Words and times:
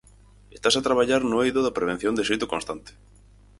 Estase 0.57 0.77
a 0.79 0.85
traballar 0.87 1.21
no 1.25 1.37
eido 1.45 1.59
da 1.63 1.75
prevención 1.77 2.13
de 2.15 2.27
xeito 2.29 2.45
constante. 2.53 2.91